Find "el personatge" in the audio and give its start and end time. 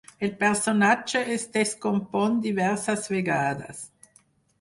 0.27-1.19